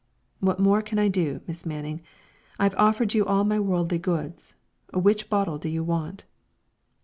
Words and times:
"What 0.39 0.59
more 0.59 0.81
can 0.81 0.97
I 0.97 1.09
do, 1.09 1.41
Miss 1.45 1.63
Manning? 1.63 2.01
I've 2.57 2.73
offered 2.73 3.13
you 3.13 3.23
all 3.23 3.43
my 3.43 3.59
worldly 3.59 3.99
goods. 3.99 4.55
Which 4.91 5.29
bottle 5.29 5.59
do 5.59 5.69
you 5.69 5.83
want?" 5.83 6.25